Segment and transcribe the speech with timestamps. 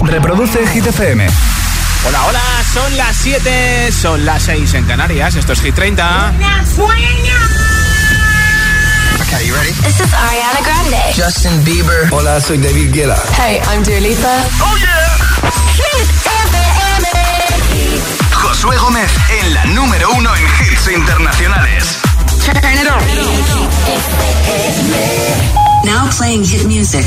[0.00, 1.26] Reproduce Hit FM.
[2.06, 2.40] Hola, hola,
[2.72, 5.36] son las 7, son las 6 en Canarias.
[5.36, 6.32] Esto es Hit 30.
[9.20, 9.72] Okay, you ready?
[9.82, 11.00] This is Ariana Grande.
[11.14, 12.08] Justin Bieber.
[12.10, 13.16] Hola, soy David Guetta.
[13.36, 14.44] Hey, I'm Dua Lipa.
[14.60, 15.18] Oh yeah.
[15.76, 16.08] Hit
[16.48, 17.06] FM.
[18.32, 21.98] Josué Gómez en la número uno en hits internacionales.
[22.44, 23.02] Turn it on.
[25.84, 27.06] Now playing hit music.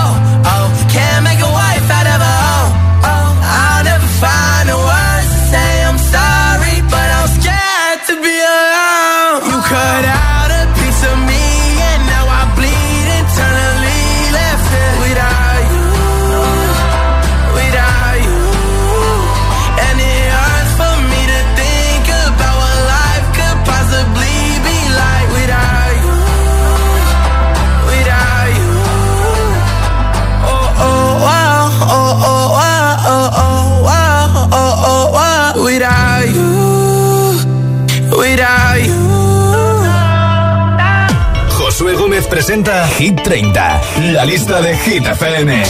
[42.31, 43.81] Presenta Hit 30,
[44.13, 45.63] la lista de Hit FM.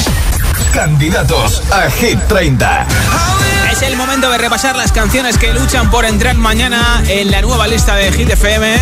[0.72, 2.86] Candidatos a Hit 30.
[3.72, 7.68] Es el momento de repasar las canciones que luchan por entrar mañana en la nueva
[7.68, 8.76] lista de Hit FM.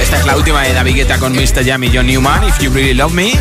[0.00, 1.66] Esta es la última de David Guetta con Mr.
[1.66, 3.32] Jam y John Newman, If You Really Love Me.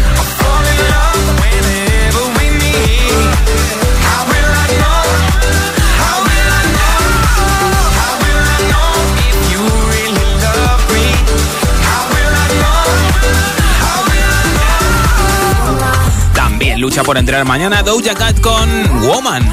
[17.03, 19.43] Por entrar mañana Doja Cat con Woman.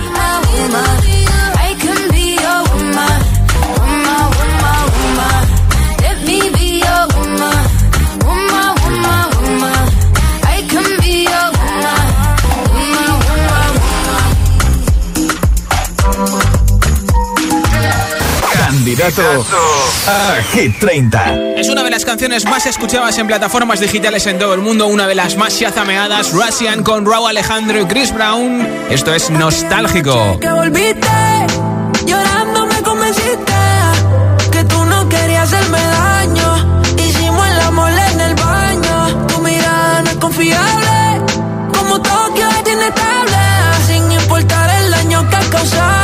[19.05, 19.47] Candidato
[20.09, 21.57] a Hit 30.
[21.59, 25.07] Es una de las canciones más escuchadas en plataformas digitales en todo el mundo, una
[25.07, 28.67] de las más chazameadas, Russian con Raúl Alejandro y Chris Brown.
[28.89, 30.41] Esto es nostálgico.
[30.41, 31.09] que volviste
[32.07, 33.53] Llorando me convenciste
[34.51, 40.11] Que tú no querías hacerme daño Hicimos el amor en el baño Tu mirada no
[40.11, 41.21] es confiable
[41.77, 43.37] Como Tokio es inestable
[43.87, 46.04] Sin importar el daño que has causado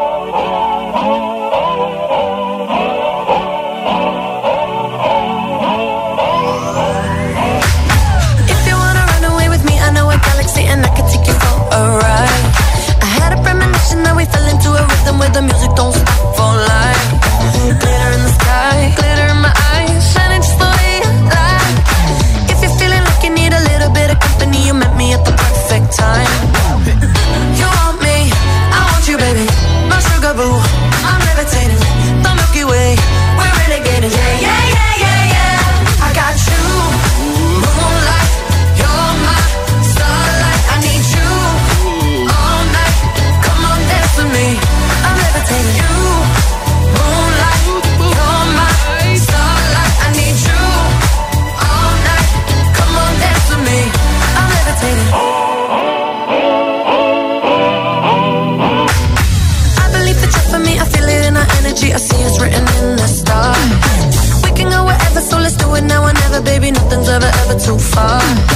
[67.71, 68.50] too far.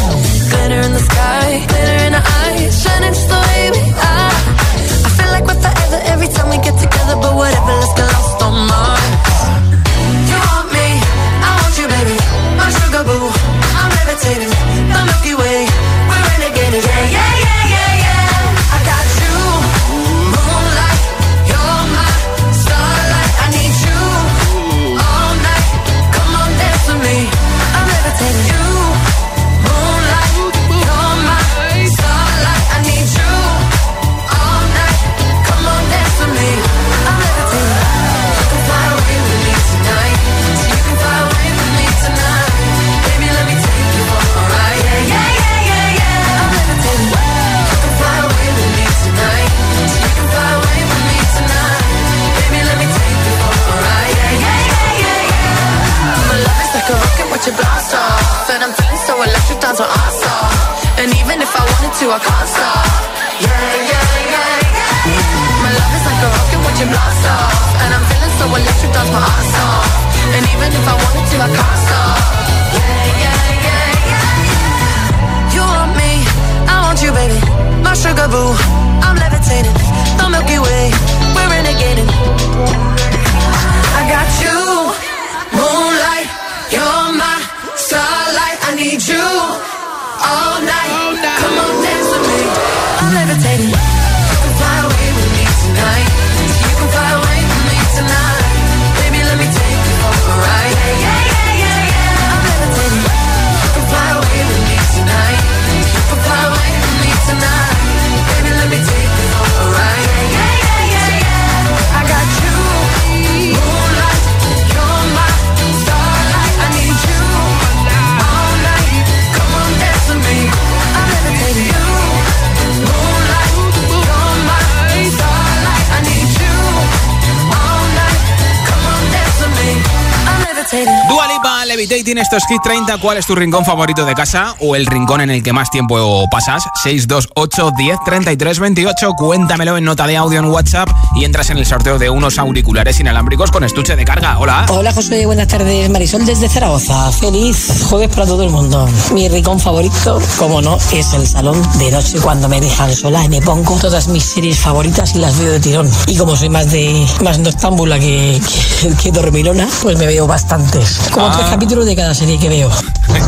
[132.15, 132.97] Lipa, Levitating, esto es Hit 30.
[132.99, 136.25] ¿Cuál es tu rincón favorito de casa o el rincón en el que más tiempo
[136.29, 136.63] pasas?
[136.83, 139.13] 628 10 33 28.
[139.17, 142.99] Cuéntamelo en nota de audio en WhatsApp y entras en el sorteo de unos auriculares
[142.99, 144.37] inalámbricos con estuche de carga.
[144.39, 144.65] Hola.
[144.69, 145.89] Hola José, buenas tardes.
[145.89, 147.11] Marisol desde Zaragoza.
[147.11, 148.87] Feliz jueves para todo el mundo.
[149.13, 153.29] Mi rincón favorito, como no, es el salón de noche cuando me dejan sola y
[153.29, 155.89] me pongo todas mis series favoritas y las veo de tirón.
[156.07, 158.39] Y como soy más de más noctámbula que,
[158.81, 160.99] que, que dormilona, pues me veo bastantes.
[161.11, 161.31] Como Ah.
[161.37, 162.69] tres capítulos de cada serie que veo.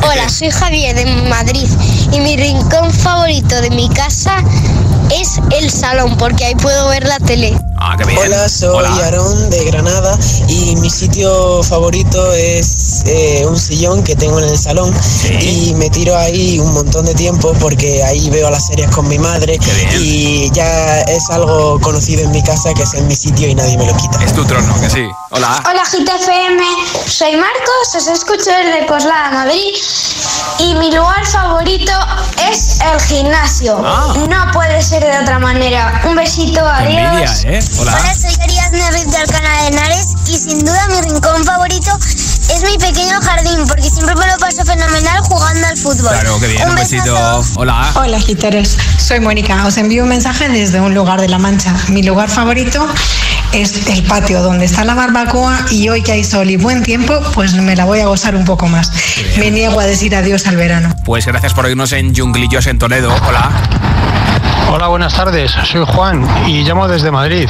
[0.03, 1.67] Hola, soy Javier de Madrid
[2.11, 4.43] y mi rincón favorito de mi casa
[5.11, 7.57] es el salón porque ahí puedo ver la tele.
[7.79, 8.17] Ah, qué bien.
[8.19, 8.89] Hola, soy Hola.
[9.05, 10.17] Aarón de Granada
[10.47, 14.91] y mi sitio favorito es eh, un sillón que tengo en el salón
[15.41, 19.19] y me tiro ahí un montón de tiempo porque ahí veo las series con mi
[19.19, 19.89] madre Qué bien.
[20.01, 23.77] y ya es algo conocido en mi casa que es en mi sitio y nadie
[23.77, 24.23] me lo quita.
[24.23, 25.07] Es tu trono, que sí.
[25.29, 25.61] Hola.
[25.69, 26.63] Hola GTFM,
[27.07, 29.75] soy Marcos, os escucho desde Coslada, Madrid
[30.59, 31.91] y mi lugar favorito
[32.49, 33.79] es el gimnasio.
[33.85, 34.13] Ah.
[34.27, 36.01] No puede ser de otra manera.
[36.07, 37.43] Un besito, Qué envidia, adiós.
[37.45, 37.59] ¿eh?
[37.79, 38.13] Hola.
[38.15, 41.91] soy Ariadna Ruiz de Alcalá de Henares y sin duda mi rincón favorito
[42.49, 46.09] es mi pequeño jardín porque siempre me lo paso fenomenal jugando al fútbol.
[46.09, 46.69] Claro, qué bien.
[46.69, 47.13] Un besito.
[47.13, 47.59] besazo.
[47.59, 47.91] Hola.
[47.95, 48.77] Hola, giteros.
[48.97, 49.65] Soy Mónica.
[49.65, 51.73] Os envío un mensaje desde un lugar de La Mancha.
[51.89, 52.87] Mi lugar favorito
[53.51, 57.19] es el patio donde está la barbacoa y hoy que hay sol y buen tiempo,
[57.33, 58.91] pues me la voy a gozar un poco más.
[59.37, 60.93] Me niego a decir adiós al verano.
[61.05, 63.13] Pues gracias por oírnos en Junglillos en Toledo.
[63.27, 63.51] Hola.
[64.69, 65.51] Hola, buenas tardes.
[65.63, 67.49] Soy Juan y llamo desde Madrid.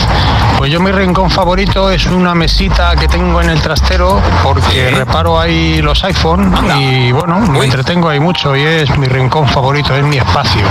[0.57, 4.95] Pues yo mi rincón favorito es una mesita que tengo en el trastero porque Sí.
[4.95, 6.79] reparo ahí los iPhone Anda.
[6.79, 7.65] y bueno, me Uy.
[7.65, 10.61] entretengo ahí mucho y es mi rincón favorito, es mi espacio.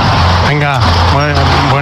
[0.49, 0.81] Venga,
[1.13, 1.35] buen,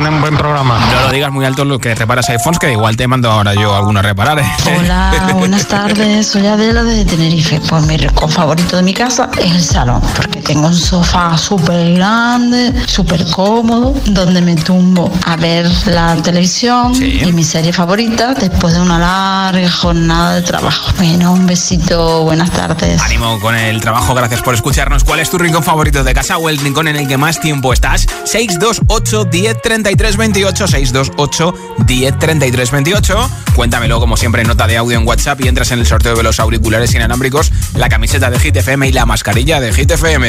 [0.02, 0.78] buen, buen programa.
[0.94, 3.75] No lo digas muy alto lo que reparas iPhones, que igual te mando ahora yo
[3.75, 4.38] alguno a reparar.
[4.38, 4.44] ¿eh?
[4.80, 6.26] Hola, buenas tardes.
[6.26, 7.61] Soy Adela de Tenerife.
[7.68, 11.94] Pues mi rincón favorito de mi casa es el salón, porque tengo un sofá súper
[11.94, 17.21] grande, súper cómodo, donde me tumbo a ver la televisión Sí.
[17.25, 20.93] y mi serie favorita después de una larga jornada de trabajo.
[20.97, 23.01] Bueno, un besito, buenas tardes.
[23.03, 25.05] Ánimo con el trabajo, gracias por escucharnos.
[25.05, 27.73] ¿Cuál es tu rincón favorito de casa o el rincón en el que más tiempo
[27.73, 28.07] estás?
[28.25, 31.55] 628 10 33 28 628
[31.87, 35.79] 10 33 28 Cuéntamelo como siempre en nota de audio en WhatsApp y entras en
[35.79, 39.73] el sorteo de los auriculares inalámbricos, la camiseta de Hit FM y la mascarilla de
[39.73, 40.29] Hit FM.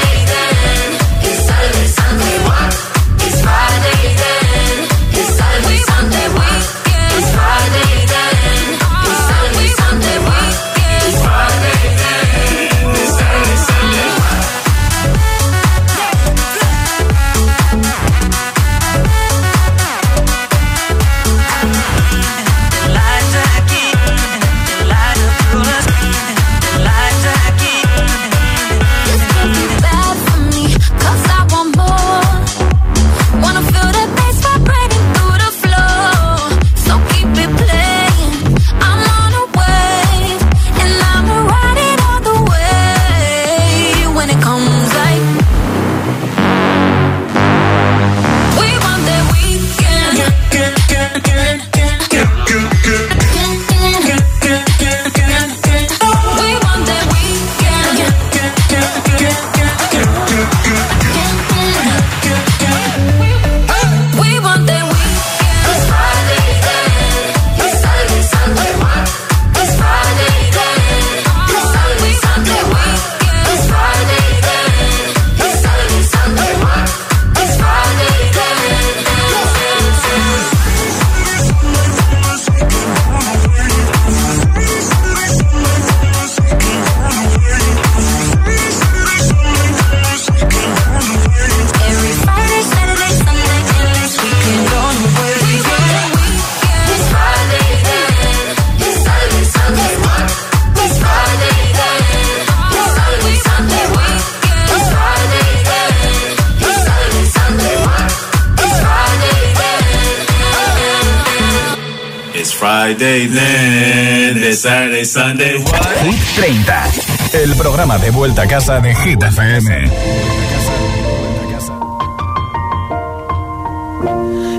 [115.11, 115.57] Sunday?
[116.03, 119.89] Hit 30, el programa de vuelta a casa de Hit FM.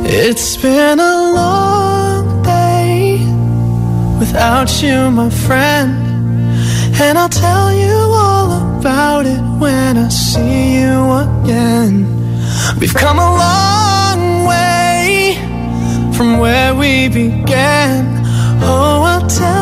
[0.04, 3.24] It's been a long day
[4.18, 5.90] without you, my friend.
[7.00, 12.04] And I'll tell you all about it when I see you again.
[12.78, 15.38] We've come a long way
[16.12, 18.20] from where we began.
[18.60, 19.61] Oh, I'll tell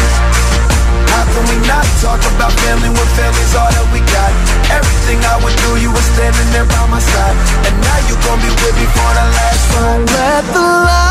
[1.21, 4.31] How can we not talk about family when family's all that we got?
[4.73, 7.37] Everything I would do, you were standing there by my side.
[7.69, 10.01] And now you gon' be with me for the last ride.
[10.17, 11.10] Let the light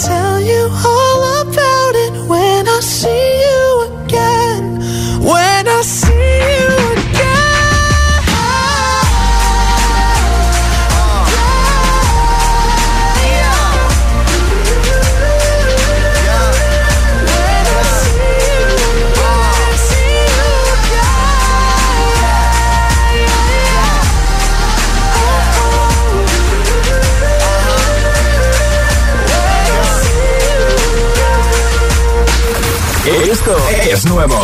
[34.01, 34.35] es nuevo.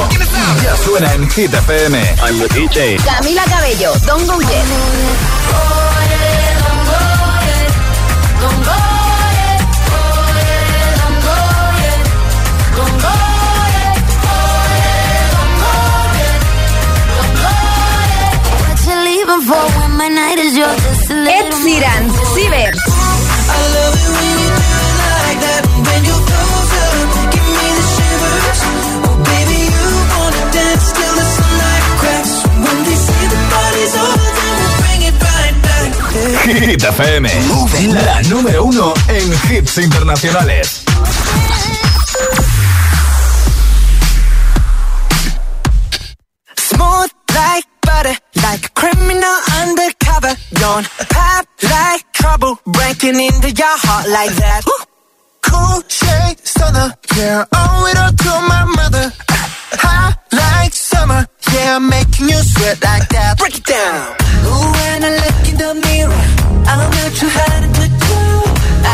[0.63, 1.97] Ya suena en Hit FM.
[2.21, 2.97] I'm the DJ.
[3.03, 4.65] Camila Cabello, Don Go Get.
[21.29, 22.96] Ed Sheeran, Cibers.
[36.47, 37.29] Hit FM.
[38.05, 40.83] La número uno en hits internacionales.
[46.55, 50.35] Smooth like butter, like a criminal undercover.
[50.53, 54.61] Don't pop like trouble, breaking into your heart like that.
[55.41, 59.11] Cool shade stunner, yeah, owe it all to my mother.
[59.83, 63.37] Hot like summer, yeah, I'm making you sweat like that.
[63.37, 64.16] Break it down.
[64.47, 66.23] Ooh, when I look in the mirror,
[66.71, 68.19] I'm not too hard to do.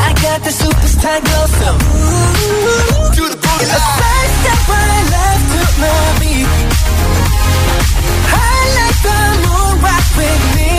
[0.04, 6.00] I got the superstar glow, so ooh, do A side step right left to my
[6.20, 6.50] beat.
[8.34, 10.72] I like the moon rock with me,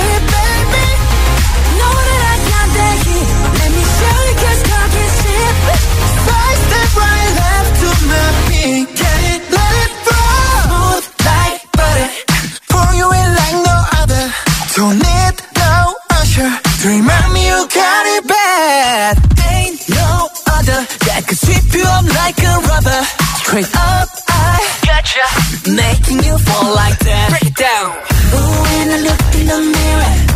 [16.85, 19.17] remind me you got it bad.
[19.49, 23.01] Ain't no other that could sweep you up like a rubber.
[23.41, 25.25] Straight up, I gotcha.
[25.71, 27.31] Making you fall like that.
[27.31, 27.89] Break it down.
[28.37, 30.34] Ooh, when I look in the mirror,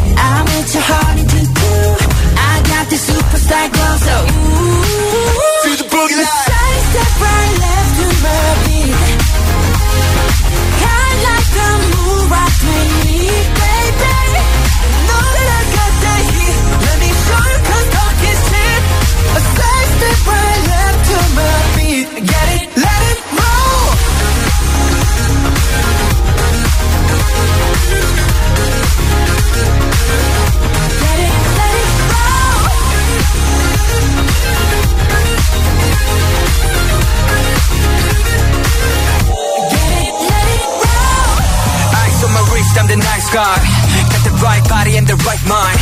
[43.32, 43.60] Guy.
[44.08, 45.78] Got the right body and the right mind.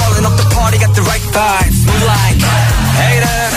[0.00, 1.84] Rolling up the party, got the right vibes.
[1.84, 3.52] Move like haters.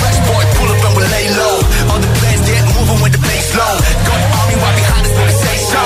[0.00, 1.56] Fresh boy, pull up and we lay low.
[1.88, 3.74] All the players get moving with the bass low.
[4.04, 5.82] Got the army right behind us we say so.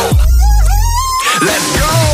[1.46, 2.13] Let's go.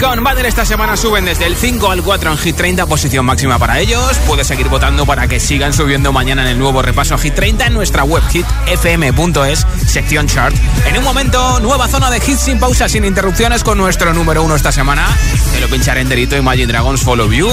[0.00, 3.58] Con Battle esta semana suben desde el 5 al 4 en Hit 30, posición máxima
[3.58, 4.18] para ellos.
[4.26, 7.74] Puedes seguir votando para que sigan subiendo mañana en el nuevo repaso Hit 30 en
[7.74, 10.54] nuestra web hitfm.es, sección chart.
[10.86, 14.54] En un momento, nueva zona de hits sin pausa, sin interrupciones con nuestro número uno
[14.54, 15.06] esta semana.
[15.52, 17.48] Te lo pincharé enterito Imagine Dragons Follow You.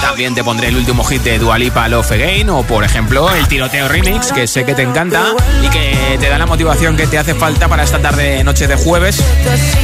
[0.00, 3.46] También te pondré el último hit de Dua Lipa Love Again o por ejemplo el
[3.48, 7.18] tiroteo remix que sé que te encanta y que te da la motivación que te
[7.18, 9.22] hace falta para esta tarde noche de jueves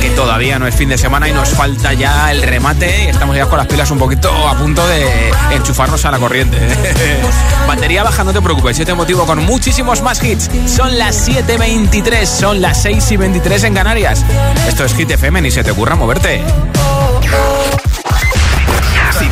[0.00, 3.36] que todavía no es fin de semana y nos falta ya el remate y estamos
[3.36, 6.58] ya con las pilas un poquito a punto de enchufarnos a la corriente.
[7.68, 10.50] Batería baja, no te preocupes, yo te motivo con muchísimos más hits.
[10.66, 14.24] Son las 7.23, son las 6 y 23 en Canarias.
[14.68, 16.42] Esto es Hit FM, ni se te ocurra moverte.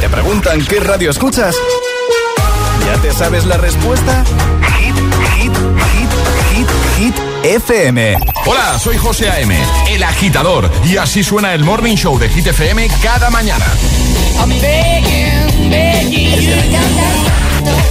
[0.04, 1.56] Te preguntan qué radio escuchas,
[2.84, 4.22] ¿ya te sabes la respuesta?
[4.78, 4.94] Hit,
[5.34, 5.52] hit,
[5.94, 6.10] hit,
[6.52, 8.18] hit, hit, FM.
[8.44, 9.56] Hola, soy José A.M.,
[9.88, 13.64] el agitador, y así suena el Morning Show de Hit FM cada mañana.
[14.38, 16.52] I'm begging, begging you.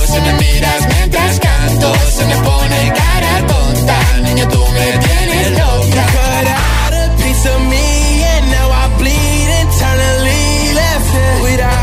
[0.06, 6.06] Se me miras mientras canto, se me pone cara tonta, niña tú me tienes loca.
[6.12, 11.83] Cut out a piece of me and now I bleed internally left without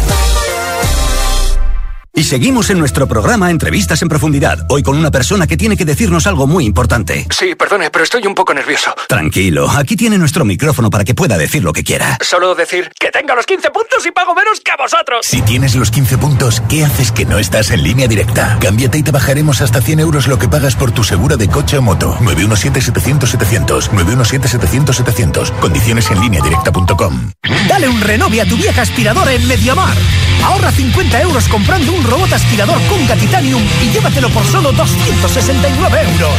[2.13, 5.85] Y seguimos en nuestro programa Entrevistas en Profundidad, hoy con una persona que tiene que
[5.85, 7.25] decirnos algo muy importante.
[7.29, 8.93] Sí, perdone, pero estoy un poco nervioso.
[9.07, 12.17] Tranquilo, aquí tiene nuestro micrófono para que pueda decir lo que quiera.
[12.19, 15.25] Solo decir que tenga los 15 puntos y pago menos que vosotros.
[15.25, 18.57] Si tienes los 15 puntos, ¿qué haces que no estás en línea directa?
[18.59, 21.77] Cámbiate y te bajaremos hasta 100 euros lo que pagas por tu segura de coche
[21.77, 22.17] o moto.
[22.19, 23.89] 917-700-700.
[23.89, 25.51] 917-700-700.
[25.59, 27.31] Condiciones en línea directa.com.
[27.69, 29.95] Dale un renove a tu vieja aspiradora en Mediamar.
[30.43, 36.35] Ahorra 50 euros comprando un robot aspirador Conga Titanium y llévatelo por solo 269 euros.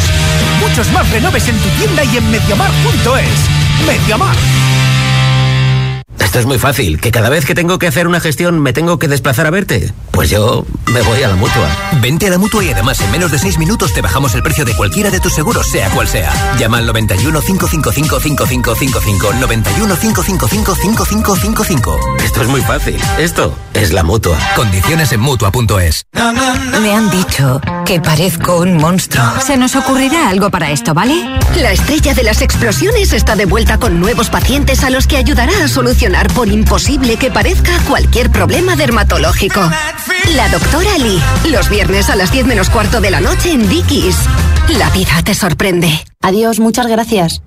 [0.61, 3.87] Muchos más renoves en tu tienda y en mediamar.es.
[3.87, 4.37] Mediamar.
[6.23, 8.99] Esto es muy fácil, que cada vez que tengo que hacer una gestión me tengo
[8.99, 9.93] que desplazar a verte.
[10.13, 11.69] Pues yo me voy a la mutua.
[12.01, 14.65] Vente a la mutua y además en menos de 6 minutos te bajamos el precio
[14.65, 16.33] de cualquiera de tus seguros, sea cual sea.
[16.59, 19.33] Llama al 91 555 5555.
[19.41, 22.01] 91 555 5555.
[22.25, 23.01] Esto es muy fácil.
[23.19, 24.39] Esto es la mutua.
[24.55, 26.07] Condiciones en mutua.es.
[26.81, 29.25] Me han dicho que parezco un monstruo.
[29.45, 31.15] Se nos ocurrirá algo para esto, ¿vale?
[31.57, 35.53] La estrella de las explosiones está de vuelta con nuevos pacientes a los que ayudará
[35.65, 39.61] a solucionar por imposible que parezca cualquier problema dermatológico.
[40.37, 41.21] La doctora Lee.
[41.51, 44.17] Los viernes a las 10 menos cuarto de la noche en Dickies.
[44.79, 46.05] La vida te sorprende.
[46.21, 47.43] Adiós, muchas gracias.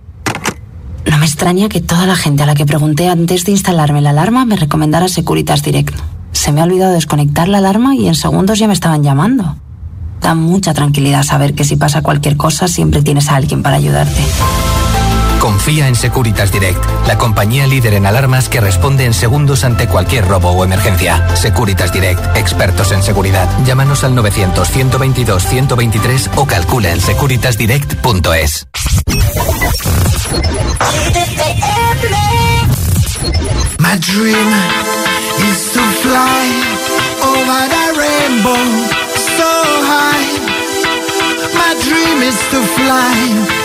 [1.09, 4.09] No me extraña que toda la gente a la que pregunté antes de instalarme la
[4.09, 5.95] alarma me recomendara Securitas Direct.
[6.31, 9.57] Se me ha olvidado desconectar la alarma y en segundos ya me estaban llamando.
[10.21, 14.21] Da mucha tranquilidad saber que si pasa cualquier cosa siempre tienes a alguien para ayudarte.
[15.45, 20.27] Confía en Securitas Direct, la compañía líder en alarmas que responde en segundos ante cualquier
[20.27, 21.23] robo o emergencia.
[21.35, 23.47] Securitas Direct, expertos en seguridad.
[23.63, 28.65] Llámanos al 900-122-123 o calcula en securitasdirect.es.
[33.77, 34.51] My dream
[35.51, 36.49] is to fly
[37.21, 38.65] over the rainbow
[39.37, 39.51] so
[39.85, 40.25] high.
[41.53, 43.64] My dream is to fly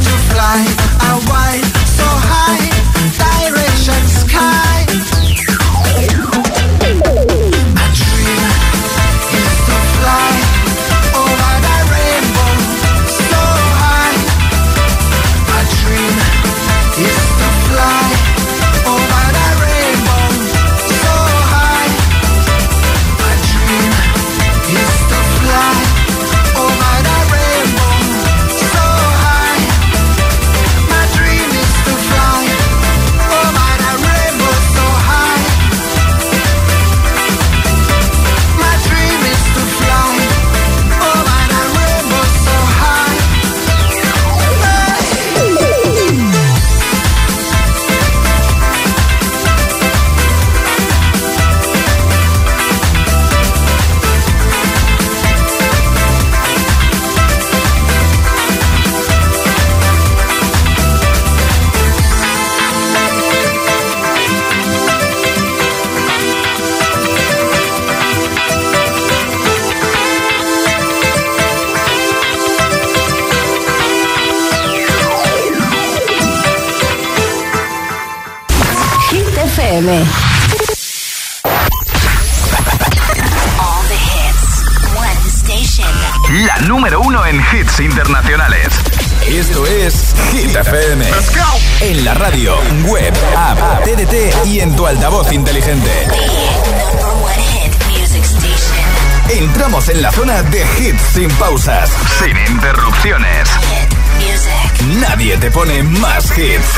[103.03, 104.99] Music.
[104.99, 106.75] Nadie te pone más hits.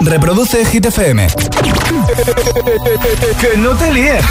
[0.00, 1.26] Reproduce Hit FM.
[3.40, 4.24] que no te líes.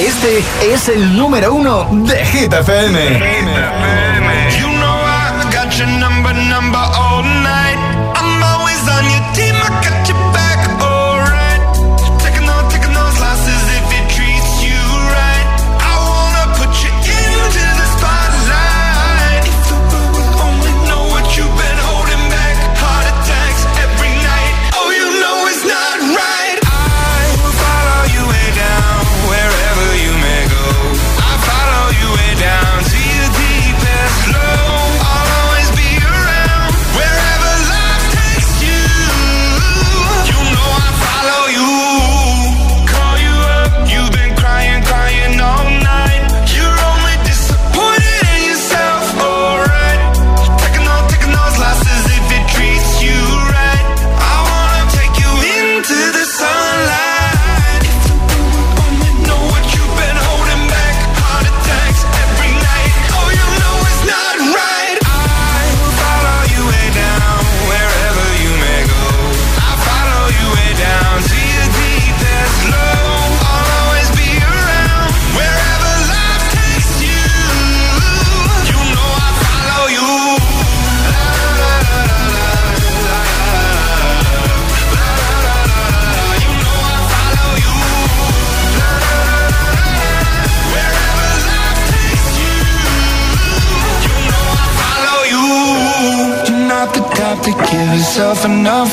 [0.00, 2.98] Este es el número uno de Hit FM.
[4.58, 4.63] You know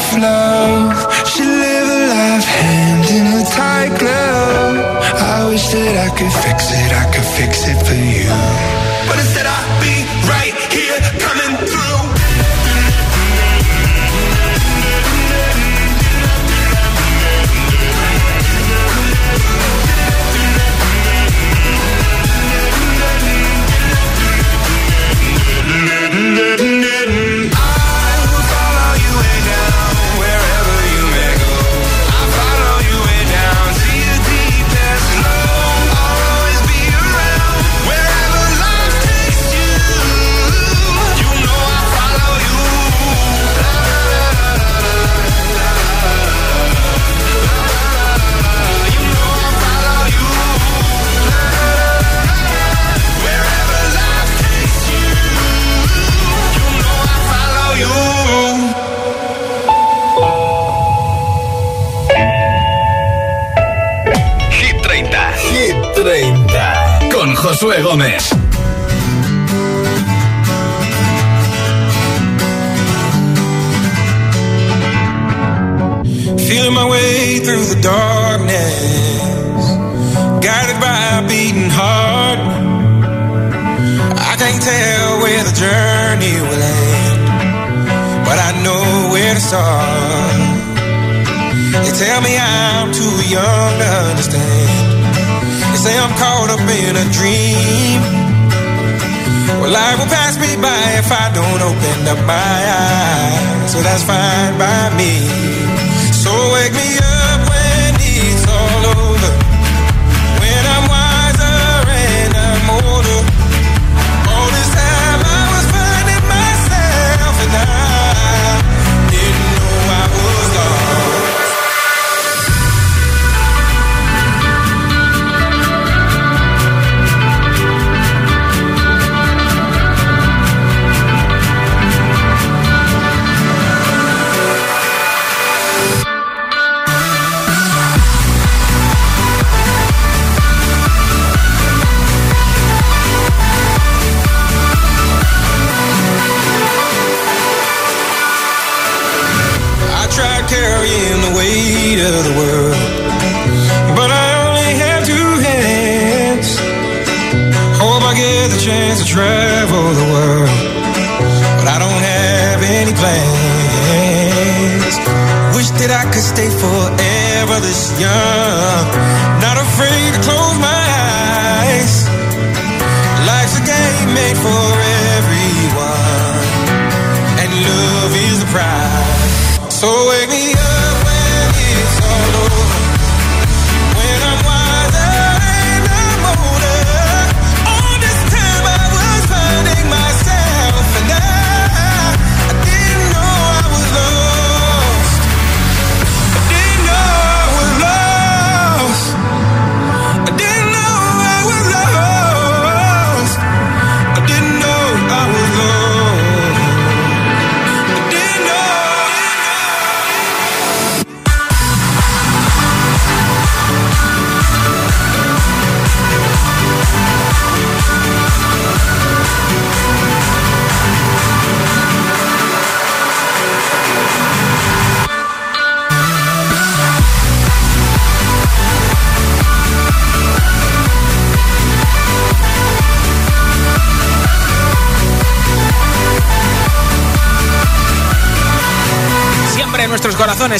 [0.01, 0.30] fly.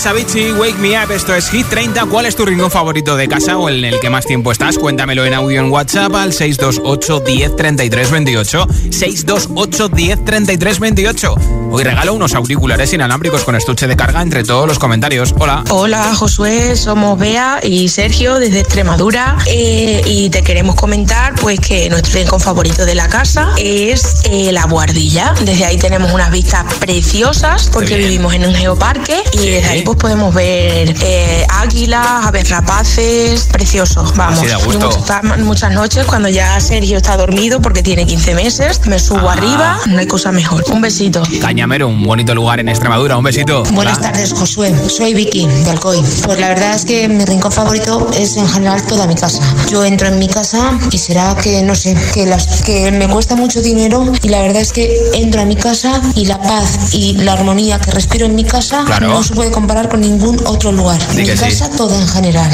[0.01, 2.05] Corazones, Avicii, Wake Me Up, esto es Hit 30.
[2.05, 4.77] ¿Cuál es tu rincón favorito de casa o en el que más tiempo estás?
[4.77, 8.67] Cuéntamelo en audio en WhatsApp al 628 10 33 28.
[8.89, 11.60] 628 10 33 28.
[11.73, 15.33] Hoy regalo unos auriculares inalámbricos con estuche de carga entre todos los comentarios.
[15.39, 15.63] Hola.
[15.69, 21.89] Hola Josué, somos Bea y Sergio desde Extremadura eh, y te queremos comentar pues que
[21.89, 25.33] nuestro rincón favorito de la casa es eh, la Guardilla.
[25.45, 29.97] Desde ahí tenemos unas vistas preciosas porque vivimos en un geoparque y desde ahí pues
[29.97, 34.41] podemos ver eh, águilas, aves rapaces, precioso, vamos.
[34.41, 39.33] Muchas, muchas noches cuando ya Sergio está dormido porque tiene 15 meses, me subo Ah.
[39.33, 40.65] arriba, no hay cosa mejor.
[40.69, 41.23] Un besito.
[41.61, 43.17] Cañamero, un bonito lugar en Extremadura.
[43.17, 43.61] Un besito.
[43.73, 44.11] Buenas Hola.
[44.11, 44.73] tardes, Josué.
[44.89, 46.01] Soy Vicky de Alcoy.
[46.25, 49.43] Pues la verdad es que mi rincón favorito es en general toda mi casa.
[49.69, 53.35] Yo entro en mi casa y será que no sé, que las que me cuesta
[53.35, 57.13] mucho dinero y la verdad es que entro a mi casa y la paz y
[57.17, 59.09] la armonía que respiro en mi casa Claro.
[59.09, 60.99] no se puede comparar con ningún otro lugar.
[61.11, 61.43] Di mi que sí.
[61.43, 62.49] casa toda en general.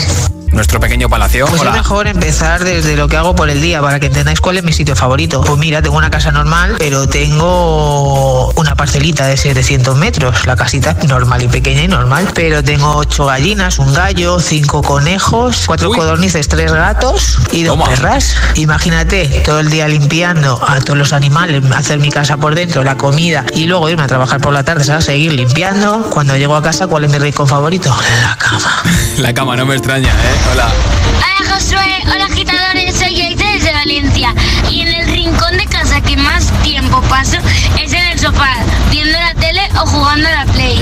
[0.52, 1.45] Nuestro pequeño palacio.
[1.48, 4.58] Pues es mejor empezar desde lo que hago por el día para que entendáis cuál
[4.58, 5.41] es mi sitio favorito.
[5.41, 10.45] Pues mira, tengo una casa normal, pero tengo una parcelita de 700 metros.
[10.45, 12.30] La casita normal y pequeña y normal.
[12.34, 18.36] Pero tengo ocho gallinas, un gallo, cinco conejos, cuatro codornices, tres gatos y dos perras.
[18.56, 22.98] Imagínate todo el día limpiando a todos los animales, hacer mi casa por dentro, la
[22.98, 25.06] comida y luego irme a trabajar por la tarde, ¿sabes?
[25.06, 26.10] Seguir limpiando.
[26.10, 27.95] Cuando llego a casa, ¿cuál es mi rincón favorito?
[28.22, 28.84] La cama.
[29.18, 30.37] La cama no me extraña, ¿eh?
[30.52, 30.68] Hola.
[31.18, 34.34] Hola Josué, hola agitadores, soy Yaite desde Valencia
[34.70, 37.38] y en el rincón de casa que más tiempo paso
[37.80, 38.56] es en el sofá,
[38.92, 40.80] viendo la tele o jugando a la Play.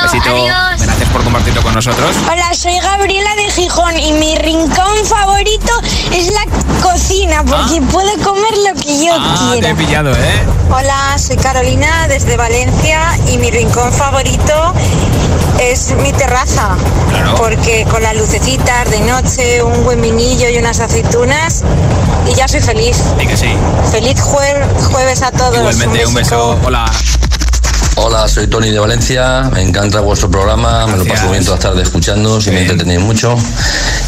[0.00, 0.30] Besito, Besito.
[0.34, 0.82] adiós.
[0.82, 2.16] Gracias por compartirlo con nosotros.
[2.30, 5.72] Hola, soy Gabriela de Gijón y mi rincón favorito
[6.12, 6.44] es la
[6.82, 10.42] cocina porque puedo comer lo que yo Ah, te he pillado, ¿eh?
[10.70, 14.74] Hola, soy Carolina desde Valencia y mi rincón favorito
[15.60, 16.70] es mi terraza.
[17.36, 21.62] Porque con las lucecitas de noche, un buen vinillo y unas aceitunas
[22.30, 23.02] y ya soy feliz.
[23.18, 23.52] Sí que sí.
[23.90, 25.56] Feliz jue- jueves a todos.
[25.56, 26.58] Igualmente, un beso.
[26.64, 26.84] Hola.
[27.96, 31.70] Hola, soy Tony de Valencia, me encanta vuestro programa, me lo paso bien todas las
[31.70, 33.36] tardes escuchando, si me entretenéis mucho.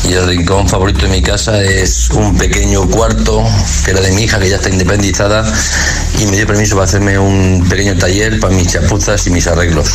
[0.09, 3.45] Y el rincón favorito de mi casa es un pequeño cuarto
[3.85, 5.45] que era de mi hija, que ya está independizada,
[6.19, 9.91] y me dio permiso para hacerme un pequeño taller para mis chapuzas y mis arreglos.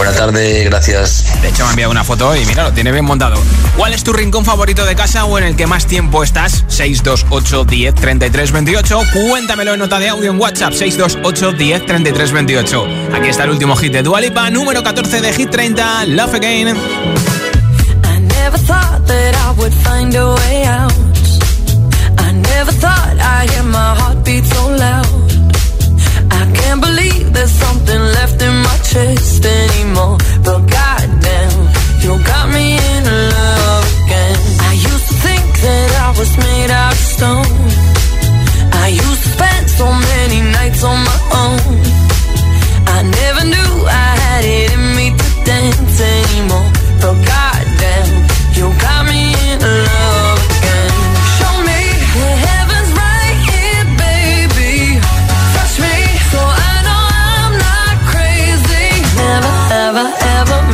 [0.00, 1.26] Buena tarde, gracias.
[1.42, 3.36] De hecho, me ha enviado una foto y mira, lo tiene bien montado.
[3.76, 6.64] ¿Cuál es tu rincón favorito de casa o en el que más tiempo estás?
[6.68, 9.00] 628 10 33 28.
[9.12, 10.72] Cuéntamelo en nota de audio en WhatsApp.
[10.72, 12.86] 628 10 33 28.
[13.14, 16.68] Aquí está el último hit de Dualipa, número 14 de Hit 30, Love Again.
[16.68, 20.92] I never thought that I would find a way out.
[22.16, 25.06] I never thought I'd hear my heartbeat so loud.
[26.30, 27.19] I can't believe
[27.90, 30.16] something left in my chest anymore.
[30.44, 31.58] But goddamn,
[32.02, 34.38] you got me in love again.
[34.70, 37.60] I used to think that I was made out of stone.
[38.84, 41.78] I used to spend so many nights on my own.
[42.96, 46.70] I never knew I had it in me to dance anymore.
[47.02, 47.39] But goddamn,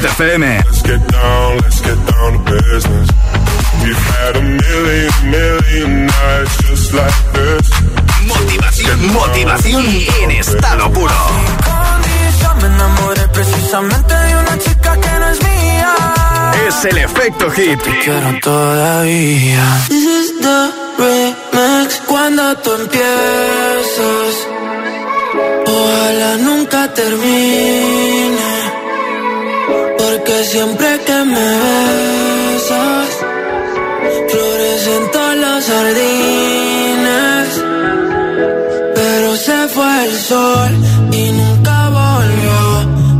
[0.00, 0.64] Hit FM.
[0.64, 3.08] Let's get down, let's get down to business.
[3.84, 7.68] We've had a million, million nights just like this.
[8.26, 9.84] Motivación, motivación
[10.22, 11.12] en estado puro.
[12.62, 15.94] Me enamoré precisamente de una chica que no es mía.
[16.66, 17.82] Es el efecto hit.
[17.82, 19.64] Te quiero todavía.
[19.88, 22.00] This is the remix.
[22.06, 24.32] Cuando tú empiezas,
[25.66, 28.69] ojalá nunca termine.
[30.30, 31.48] Porque siempre que me
[32.54, 33.10] besas,
[34.30, 37.48] florecen todos los jardines.
[38.94, 40.70] Pero se fue el sol
[41.10, 42.60] y nunca volvió.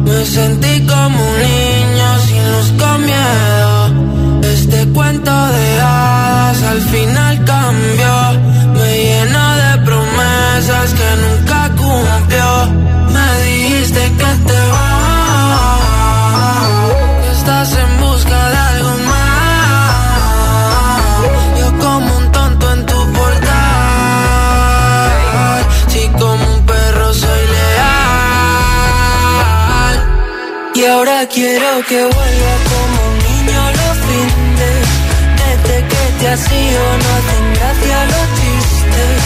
[0.05, 4.43] Me sentí como un niño sin luz con miedo.
[4.55, 8.15] Este cuento de hadas al final cambió.
[8.79, 12.51] Me llena de promesas que nunca cumplió.
[13.15, 14.80] Me dijiste que te
[31.01, 34.87] ahora quiero que vuelva como un niño los fines.
[35.41, 39.21] Desde que te has ido no hacen gracia los chistes.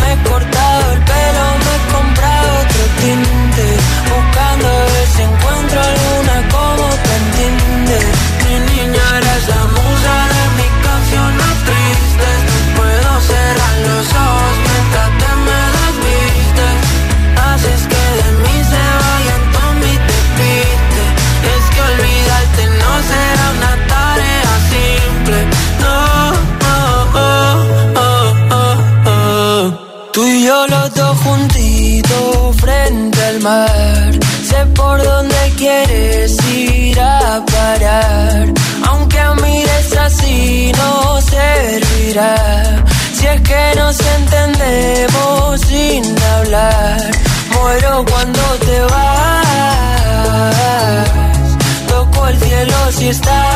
[0.00, 0.16] Me he
[53.12, 53.55] cielo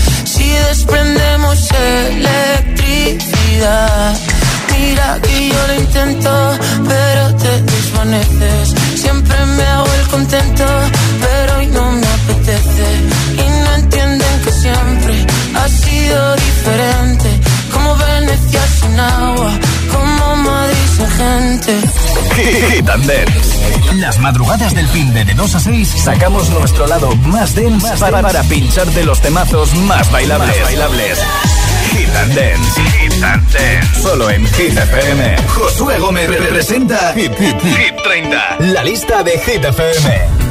[0.51, 4.19] Si desprendemos electricidad.
[4.77, 6.57] Mira que yo lo intento,
[6.89, 8.75] pero te desvaneces.
[8.95, 10.65] Siempre me hago el contento,
[11.21, 12.83] pero hoy no me apetece.
[13.33, 15.25] Y no entienden que siempre
[15.55, 17.39] ha sido diferente.
[17.71, 19.51] Como Venecia sin agua,
[19.89, 21.79] como Madrid sin gente.
[22.35, 23.95] Hit and Dance.
[23.95, 28.21] Las madrugadas del fin de, de 2 a 6 sacamos nuestro lado más dense para,
[28.21, 30.61] para pincharte los temazos más bailables.
[30.63, 31.19] bailables.
[31.91, 32.81] Hit and Dance.
[32.99, 34.01] Hit and Dance.
[34.01, 35.35] Solo en Hit FM.
[35.47, 38.57] Josué Gómez representa Hit, Hit, Hit 30.
[38.59, 40.50] La lista de Hit FM.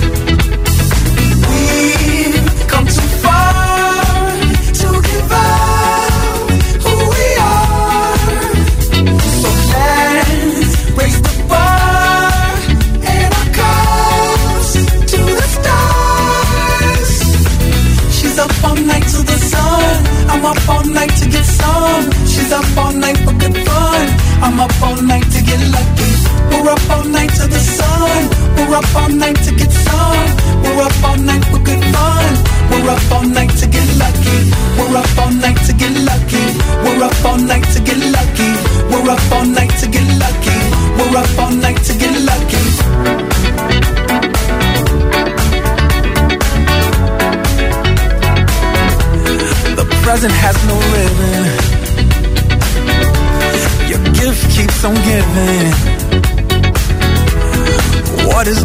[22.51, 24.07] Up all night for good fun.
[24.43, 26.11] I'm up all night to get lucky.
[26.51, 27.60] We're up all night to the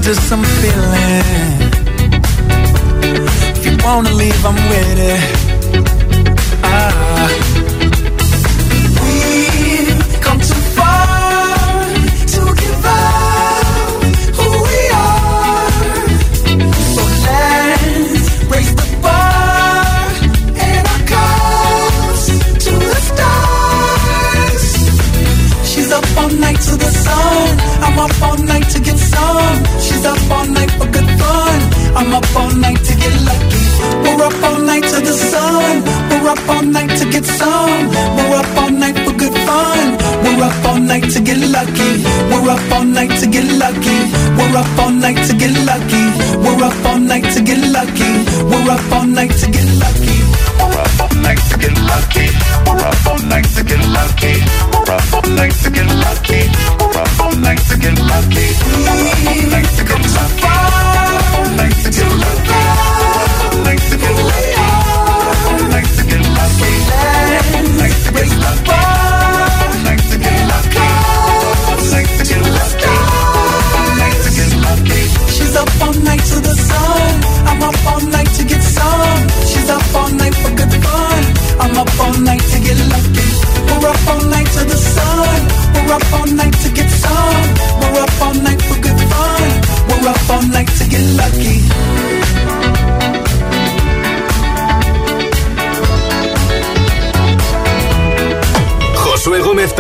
[0.09, 1.23] Is some feeling?
[3.57, 5.46] If you wanna leave, I'm with it.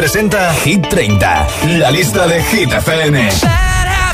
[0.07, 1.47] Presenta Hit 30,
[1.79, 3.29] la lista de Hit FM.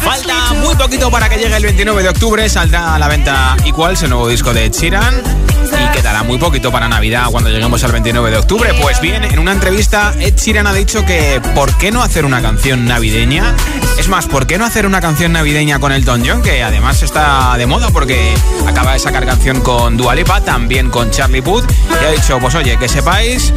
[0.00, 4.02] Falta muy poquito para que llegue el 29 de octubre, saldrá a la venta Equals,
[4.02, 5.22] el nuevo disco de Ed Sheeran.
[5.64, 8.72] Y quedará muy poquito para Navidad cuando lleguemos al 29 de octubre.
[8.80, 12.40] Pues bien, en una entrevista Ed Sheeran ha dicho que ¿por qué no hacer una
[12.40, 13.54] canción navideña?
[13.98, 16.40] Es más, ¿por qué no hacer una canción navideña con Elton John?
[16.40, 18.32] Que además está de moda porque
[18.66, 21.70] acaba de sacar canción con Dua Lipa, también con Charlie Puth.
[22.00, 23.52] Y ha dicho, pues oye, que sepáis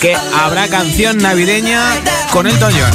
[0.00, 1.80] que habrá canción navideña
[2.32, 2.90] con Elton John.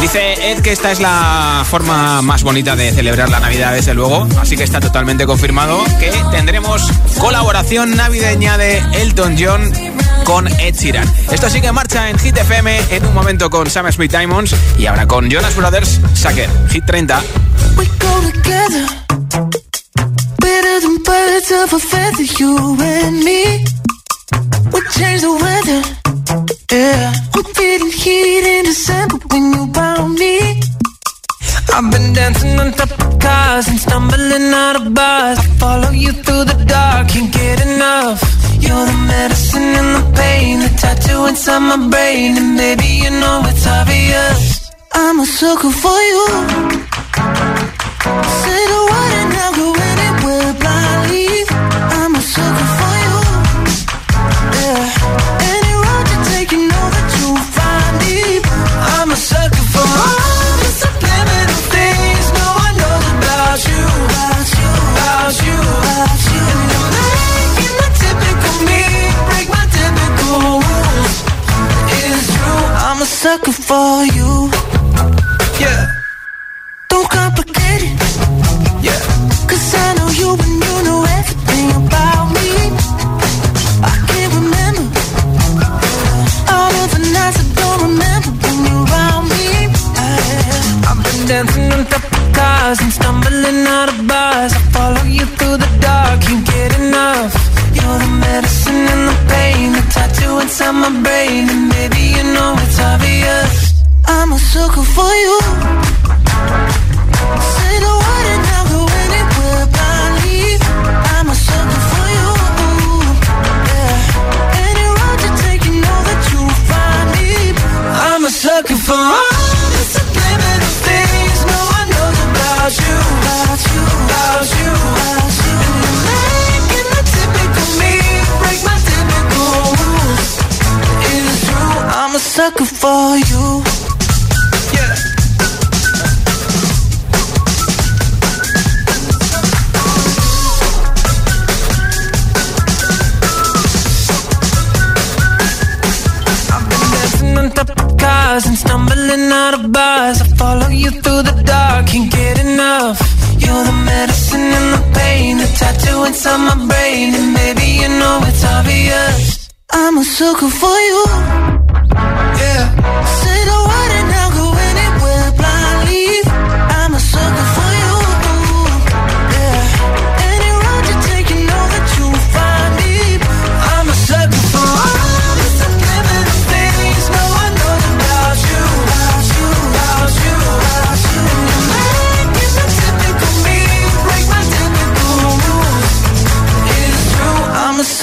[0.00, 4.28] Dice Ed que esta es la forma más bonita de celebrar la Navidad, desde luego.
[4.40, 6.82] Así que está totalmente confirmado que tendremos
[7.18, 9.72] colaboración navideña de Elton John
[10.24, 11.10] con Ed Sheeran.
[11.30, 14.86] Esto sigue en marcha en Hit FM en un momento con Sam Smith Diamonds y
[14.86, 17.22] ahora con Jonas Brothers, Sucker, Hit 30.
[17.76, 19.65] We go together Better than
[21.06, 23.42] birds of a feather You and me.
[24.72, 25.80] We change the weather.
[26.72, 30.60] Yeah We're feeling heat in December When you found me.
[31.74, 35.38] I've been dancing on top of cars And stumbling out of bars.
[35.38, 38.20] I follow you through the dark Can't get enough.
[38.64, 42.36] You're the medicine and the pain The tattoo inside my brain.
[42.40, 44.72] And baby you know it's obvious.
[44.92, 46.26] I'm a sucker for you.
[48.42, 49.75] Say the word and I'll go
[73.36, 73.75] sucker for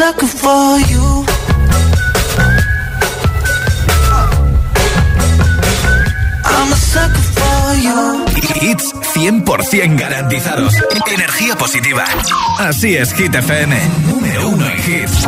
[0.03, 1.05] sucker for you.
[6.43, 7.99] I'm a sucker for you.
[8.61, 10.73] Hits 100% garantizados.
[11.07, 12.03] Energía positiva.
[12.59, 13.75] Así es, Hit FM.
[14.09, 15.27] Número uno en hits.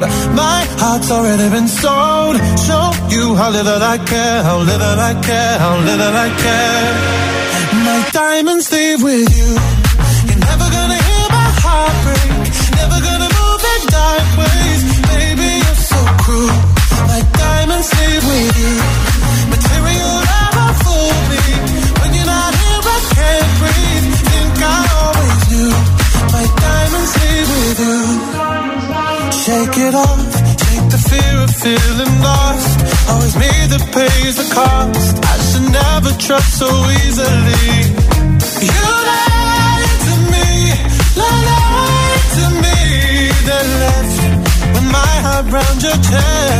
[0.00, 2.36] My heart's already been sold.
[2.64, 6.88] Show you how little I care, how little I care, how little I care.
[7.84, 9.50] My diamonds leave with you.
[10.28, 12.32] You're never gonna hear my heart break.
[12.80, 14.82] Never gonna move in dark ways.
[15.12, 16.56] Baby, you're so cruel.
[17.12, 18.74] My diamonds leave with you.
[19.52, 21.44] Material never fool me.
[22.00, 24.06] When you're not here, I can't breathe.
[24.32, 25.72] Think I always knew.
[26.32, 28.09] My diamonds leave with you.
[29.82, 30.32] It off.
[30.58, 33.08] Take the fear of feeling lost.
[33.08, 35.14] Always me that pays the cost.
[35.24, 36.68] I should never trust so
[37.00, 37.88] easily.
[38.60, 40.48] You lied to me,
[41.16, 42.78] lied to me,
[43.48, 44.20] then left
[44.74, 46.59] with my heart round your chest.